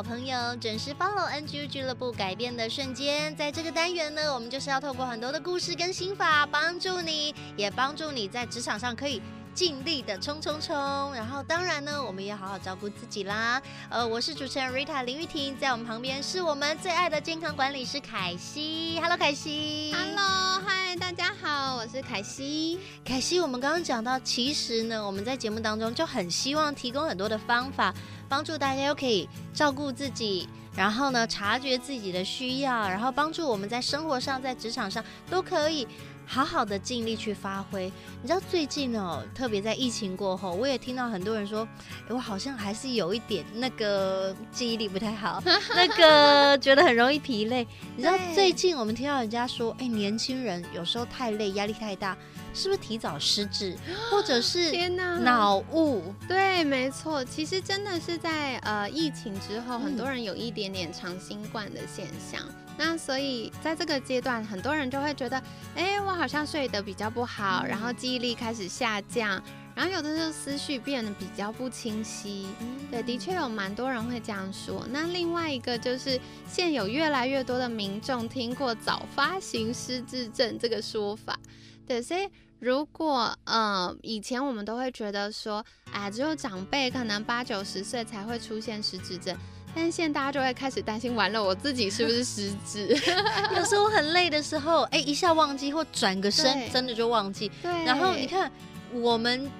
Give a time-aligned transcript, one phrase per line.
[0.00, 9.20] 好朋友，准时 follow NGU 俱乐部改变的瞬间，在这个单元呢，我们就是要透过很多的故事跟心法，帮助你，也帮助你在职场上可以
[9.54, 11.14] 尽力的冲冲冲。
[11.14, 13.60] 然后当然呢，我们也好好照顾自己啦。
[13.88, 18.98] 呃，我是主持人 Rita 林玉婷，在我们旁边是我们最爱的健康管理师凯西。
[19.00, 19.92] Hello，凯西。
[19.94, 22.78] Hello，嗨，大家好，我是凯西。
[23.04, 27.94] 凯西，我们刚刚讲到，其实呢，我们在节目当中就很希望提供很多的方法。
[28.28, 35.84] 帮助大家又可以照顾自己，然后呢，察觉自己的需要，然后帮助我们在生活上、在职场上都可以
[36.32, 37.90] 好好的尽力去发挥。
[38.22, 41.66] 你知道最近哦，特别在疫情过后，我也听到很多人说，
[42.08, 45.42] 哎，我好像还是有一点那个记忆力不太好，
[45.74, 47.66] 那个觉得很容易疲累。
[47.96, 52.16] 你知道最近我们听到人家说，哎，年轻人有时候太累，压力太大。
[52.52, 53.76] 是不是提早失智，
[54.10, 56.12] 或者是天哪，脑雾？
[56.26, 62.42] 对，没错，其实真的是在呃疫情之后，很多人有一点点长新冠的现象。
[62.44, 65.40] 嗯、那所以在这个阶段，很多人就会觉得，
[65.76, 69.38] 哎，我好像睡得比较不好，嗯、然后记忆力开始下降，
[69.74, 72.48] 然后有的时候思绪变得比较不清晰。
[72.60, 74.86] 嗯、对，的确有蛮多人会这样说。
[74.90, 81.38] 那另外一个就是，现有越来越多的民众听过早发型失智症这个说法。
[81.86, 82.26] 对，所以
[82.60, 89.36] 如果呃以前我们都会觉得说，啊，只有长辈可能八九十岁才会出现失智症，
[89.74, 92.88] 但是现在大家就会开始担心，完了我自己是不是失智？
[93.56, 97.50] 有时候很累的时候，哎，一下忘记或转个身，真的就忘记。
[97.62, 98.50] 对，然后你看
[98.92, 99.50] 我们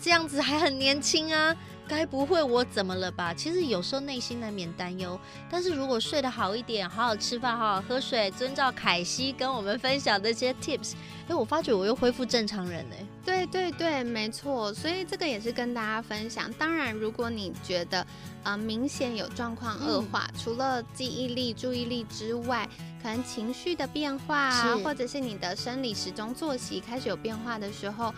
[0.00, 1.54] 这样子还很年轻啊。
[1.88, 3.32] 该不会我怎么了吧？
[3.32, 5.18] 其实有时候内心难免担忧，
[5.50, 10.94] 但是如果睡得好一点，好好吃饭，好好喝水，遵照凯西跟我们分享的这些 tips，
[11.28, 13.06] 哎，我发觉我又恢复正常人哎。
[13.24, 16.52] 对对对，没错，所以这个也是跟大家分享。
[16.54, 18.06] 当然，如果你觉得
[18.44, 22.68] 呃明显有状况恶化，嗯、除了记忆力、注意力之外，
[23.02, 28.12] 可能情绪的变化，是或者是你的生理时钟作息开始有变化的时候。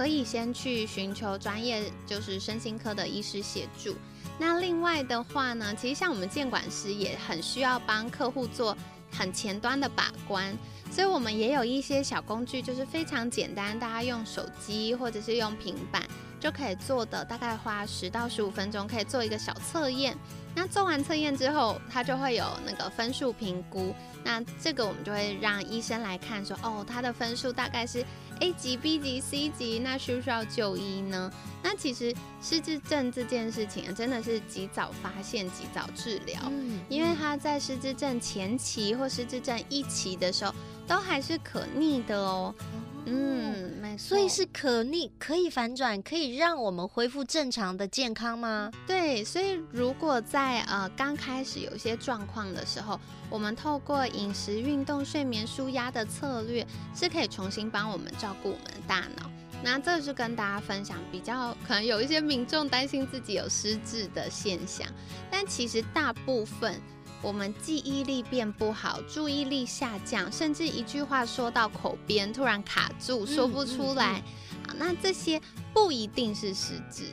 [0.00, 3.94] 可以先去寻求专业，就是身心科的医师协助。
[4.38, 8.74] 那另外的话呢，其实像我们监管师也很需要帮客户做
[9.12, 10.56] 很前端的把关，
[10.90, 16.02] 所以我们也有一些小工具，就是非常简单，大家用手机或者是用平板
[16.40, 20.16] 就可以做的，大概花十到十五分钟可以做一个小测验。
[20.54, 23.94] 那做完测验之后，他就会有那个分数评估。
[24.24, 28.04] 那这个我们就会让医生来看说，哦，他的分数大概是。
[28.42, 31.30] A 级、B 级、C 级，那需不需要就医呢？
[31.62, 40.54] 那其实失智症这件事情真的是及早发现、及早治疗，嗯，因为他在失智症前期或失智症一期的时候，
[40.86, 42.54] 都还是可逆的哦。
[43.12, 48.70] 嗯，没错，所以是可逆，可以反转，可以让我们恢复正常的健康吗？
[48.86, 59.28] 对，所以如果在呃刚开始有一些状况的时候，我们透过饮食、运动、睡眠、舒压的策略，是可以重新帮我们照顾我们的大脑。
[59.62, 64.86] 那这是跟大家分享，比较可能有一些民众担心自己有失智的现象，
[65.30, 66.80] 但其实大部分。
[67.22, 74.18] 我们记忆力变不好，注意力下降，甚至一句话说到口边突然卡住，说不出来。
[74.18, 75.40] 嗯嗯嗯、那这些
[75.74, 77.04] 不一定是失智，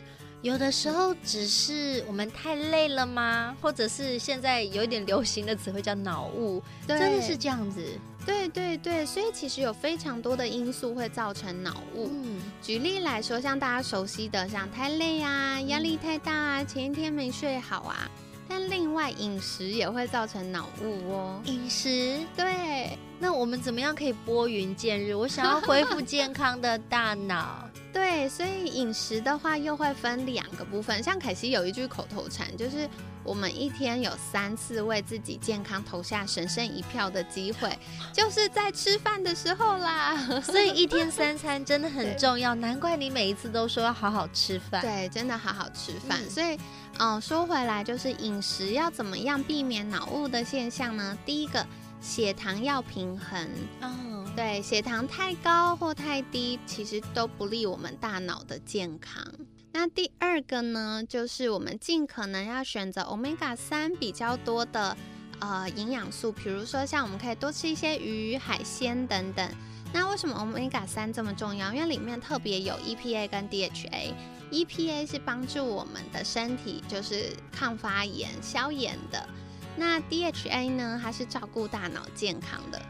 [0.41, 3.55] 有的时候只是我们太累了吗？
[3.61, 7.83] 或者是现在有一点流行的词汇叫脑雾，真的是这样子？
[8.25, 12.09] 对对对，所以其实有非常多的因素会造成脑雾。
[12.11, 18.09] 嗯、举例来说，像大家熟悉的，像太累啊，压力太大啊，前一天没睡好啊。
[18.47, 21.41] 但另外饮食也会造成脑雾哦。
[21.45, 25.13] 饮食对，那我们怎么样可以拨云见日？
[25.13, 27.69] 我想要恢复健康的大脑。
[27.93, 31.01] 对，所以饮食的话又会分两个部分。
[31.01, 32.87] 像凯西有一句口头禅，就是
[33.27, 37.77] 我们一天有三次为自己健康投下神圣一票的机会，
[38.11, 40.17] 就是在吃饭的时候啦。
[40.41, 44.81] 所以一天三餐真的很重要，难怪你每一次都说要好好吃饭。
[44.81, 46.17] 对，真的好好吃饭。
[46.23, 46.57] 嗯、所以。
[46.99, 51.15] 嗯，说回来就是饮食要怎么样避免脑雾的现象呢？
[51.27, 51.63] 第一个，
[52.01, 53.47] 血糖要平衡。
[53.81, 59.23] 嗯，对，血糖太高或太低，其实都不利我们大脑的健康。
[59.71, 64.97] 那第二个呢，就是我们尽可能要选择 Omega 三比较多的
[65.39, 69.47] 呃营养素，比如说像我们可以多吃一些鱼、海鲜等等。
[69.93, 71.71] 那为什么 Omega 三这么重要？
[71.73, 74.13] 因为里面特别有 EPA 跟 DHA。
[74.49, 79.27] EPA 是帮助我们的身体就是抗发炎、消炎的。
[79.75, 82.81] 那 DHA 呢，它是照顾大脑健康的。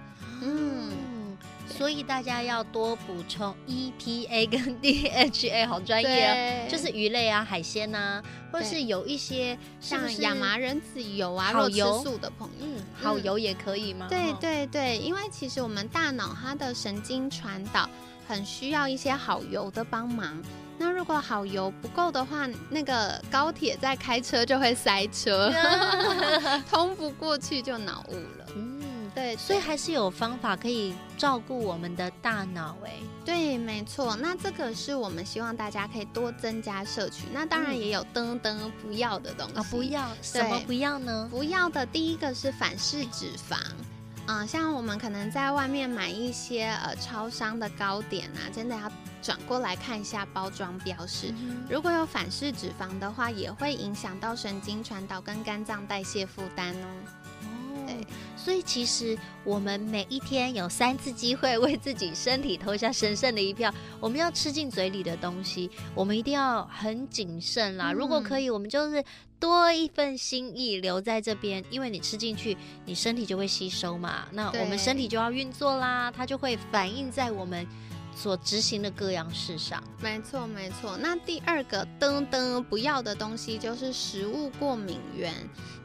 [0.41, 0.91] 嗯。
[1.77, 8.21] 所以大家要多补充 EPA 跟 DHA，好专业哦，就是鱼类啊、海鲜啊，
[8.51, 12.01] 或是有一些像亚麻仁籽油啊，好油？
[12.03, 14.07] 素的朋友，嗯，好油也可以吗？
[14.09, 17.87] 对对对，因为其实我们大脑它的神经传导
[18.27, 20.41] 很需要一些好油的帮忙。
[20.79, 25.51] 那如果好油不够的话，那个高铁在开车就会塞车，
[26.69, 28.45] 通不过去就脑雾了。
[29.17, 32.91] 对，所以还是有方法可以照顾我们的大脑哎。
[33.25, 34.15] 对，没错。
[34.15, 37.23] 那这个是我们希望大家可以多增加摄取。
[37.33, 39.55] 那当然也有噔噔不要的东西。
[39.55, 41.27] 啊，不要什么不要呢？
[41.31, 43.55] 不要的第一个是反式脂肪。
[44.27, 48.91] 啊、呃，像我们可能在外面买一些呃超商的糕点啊，真的要
[49.23, 51.33] 转过来看一下包装标示。
[51.41, 56.87] 嗯、如果有反式脂肪的话，也会影响到神经传导跟肝脏代谢负担哦。
[58.47, 63.69] 所以其实我们每一天有三次机会为自己身体投下神圣的一票。
[63.99, 67.91] 我们要吃进嘴里的东西，我们一定要很谨慎啦。
[67.91, 69.03] 嗯、如果可以，我们就是
[69.37, 72.55] 多一份心意留在这边，因为你吃进去，
[72.85, 74.25] 你身体就会吸收嘛。
[74.31, 77.67] 那我们身体就要运作啦，它就会反映在我们。
[78.17, 80.97] 所执行的各样事上，没错没错。
[80.97, 85.31] 那第二个噔噔不要的东西就是食物过敏源。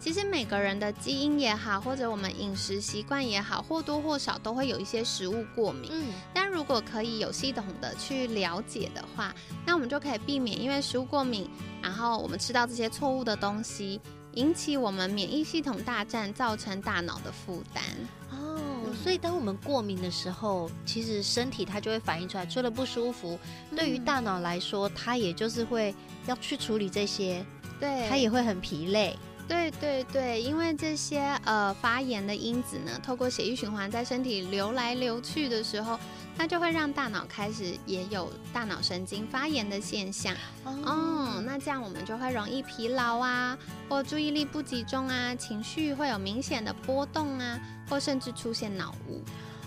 [0.00, 5.90] 其实每个人的基因也好，或者我们饮食习惯也好，或多或少都会有一些食物过敏。
[5.92, 9.32] 嗯，但如果可以有系统的去了解的话，
[9.66, 11.48] 那我们就可以避免因为食物过敏，
[11.82, 14.00] 然后我们吃到这些错误的东西，
[14.32, 17.84] 引起我们免疫系统大战，造成大脑的负担。
[18.30, 18.51] 哦。
[18.92, 23.38] 所以，当我们过敏的时候，其实身体它就会反映出来，除了不舒服，
[23.70, 25.94] 嗯、对于大脑来说，它也就是会
[26.26, 27.44] 要去处理这些，
[27.80, 29.16] 对，它也会很疲累。
[29.48, 35.98] 对对对，因为这些呃发炎的因子呢，透过血液循环在身体流来流去的时候，
[36.36, 40.34] 它就会让大脑开始也有大脑神经发炎的现象。
[40.64, 43.56] 哦，哦，那这样我们就会容易疲劳啊，
[43.88, 49.22] 或注意力不集中啊，情绪会有明显的波动啊，或甚至出现脑雾。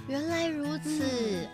[0.07, 1.03] 原来如此，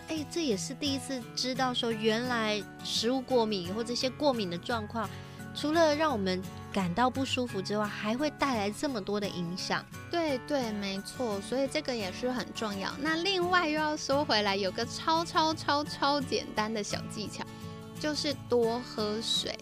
[0.08, 5.08] 哎、嗯欸，这也是第一次知道说，原来食物过敏或这些过敏的状况。
[5.54, 6.42] 除了让我们
[6.72, 9.84] 感到不舒服之外，还会带来这么多的影响。
[10.10, 12.90] 对对，没错，所以这个也是很重要。
[12.98, 17.44] 那另外又要说回来，有个超超超超简单的小技巧，
[18.00, 19.56] 就是多喝水。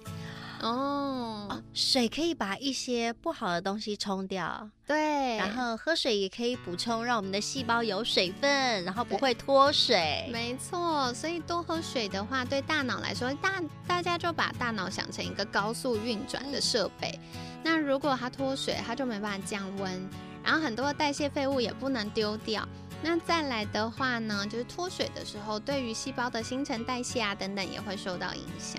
[0.61, 5.37] 哦，哦，水可以把一些不好的东西冲掉，对。
[5.37, 10.29] 然后喝水也可以补充，让我们的细胞有水分，然后不会脱水。
[10.31, 17.19] 没错，所以多喝水的话，对大脑来说，大大家就把大脑想成一个高速运转的设备。
[17.35, 20.09] 嗯、那如果它脱水，它就没办法降温，
[20.45, 22.69] 然后很多的代谢废物也不能丢掉。
[23.03, 28.79] 那再来的话呢，就是脱水的时候，对于细胞的新陈代谢啊等等，也会受到影响。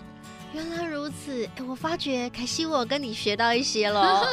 [0.54, 4.26] 原来如此，哎、我发觉凯西，我跟你学到一些喽，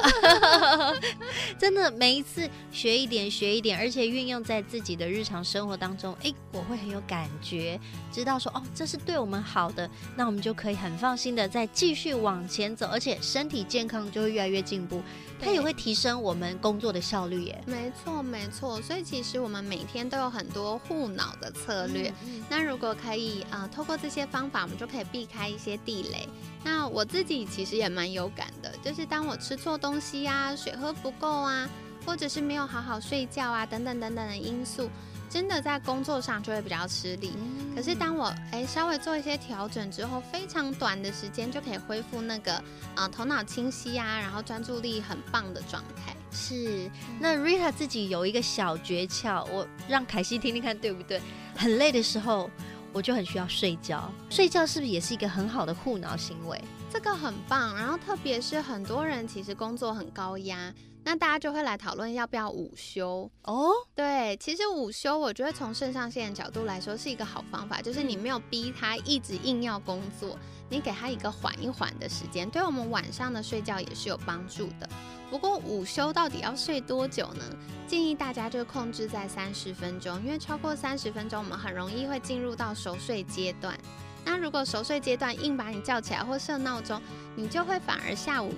[1.57, 7.79] 真的每一次学一点学一点，而且运用在自己的日常生活当中，哎、欸，我会很有感觉，
[8.13, 15.01] 知道说哦，这是对我们好的，那我们就可以很放心的再继续往前走，而且身体健康就会越来越进步。
[15.41, 17.63] 它也会提升我们工作的效率耶。
[17.65, 18.83] 没错，没错。
[18.83, 22.09] 所以其实我们每天都有很多护脑的策略。
[22.25, 26.29] 嗯嗯、那如果可以啊、呃，透过这些方法，我们就可以避开一些地雷。
[26.65, 31.69] 那我自己其实也蛮有感的，就是当我吃错东西呀、啊，水喝不够啊，
[32.05, 34.91] 或者是没有好好睡觉啊，等等等等的因素。
[35.31, 42.63] 真的在工作上就会比较吃力，嗯、可是当我哎稍微做一些调整之后，非常短的时间就可以恢复那个啊、
[43.03, 46.17] 呃、头脑清晰啊，然后专注力很棒的状态。
[46.33, 51.21] 是，那 Rita 自己有一个小诀窍，我让凯西听听看对不对？
[51.55, 52.51] 很累的时候，
[52.93, 56.61] 我就很需要睡觉，睡觉是不是也是一个很好的护脑行为？
[56.91, 60.73] 这个很棒，然后特别是很多人其实工作很高压。
[61.05, 63.71] 那大家就会来讨论要不要午休哦？
[63.95, 74.89] 对，其实午休我觉得从肾上腺的角度来说是一个好方法，就是你没有逼他一直硬要工作，你给他一个缓一缓的时间，对我们晚上的睡觉也是有帮助的。
[75.31, 77.45] 不过午休到底要睡多久呢？
[77.87, 83.79] 建议大家就控制在三十分钟，因为超过三十分钟，我们很容易会进入到熟睡阶段。
[84.25, 87.01] 那如果熟睡阶段硬把你叫起来或设闹钟，
[87.35, 88.55] 你就会反而下午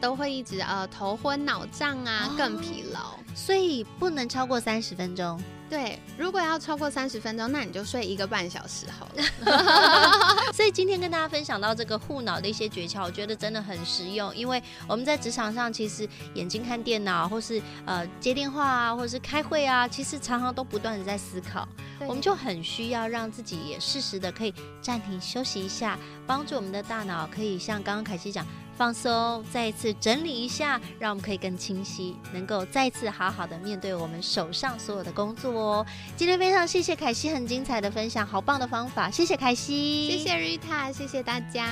[0.00, 3.16] 都会一直呃头昏脑胀啊，更疲劳。
[3.34, 5.40] 所以不能超过三十分钟。
[5.72, 10.52] 对，如果要超过三十分钟，那你就睡一个半小时好了。
[10.52, 14.36] 所以今天跟大家分享到这个护脑的一些诀窍，我觉得真的很实用。
[14.36, 21.66] 因为我们在职场上，其实眼睛看电脑，或是呃接电话啊，或者是开会啊，其实常常都不断的在思考。
[22.00, 24.52] 我们就很需要让自己也适时的可以
[24.82, 28.46] 暂停休息一下，帮助我们的大脑可以像刚刚凯西讲。
[28.74, 35.86] 放松，再一次整理一下，让我们可以更清晰，能够再次好好的面对我们手上所有的工作哦。
[36.16, 41.68] 今天非常谢谢凯西很精彩的分享，好棒的方法，谢谢凯西，谢谢 Rita，谢谢大家，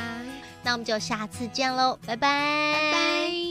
[0.62, 3.50] 那我们就下次见喽，拜拜，拜拜。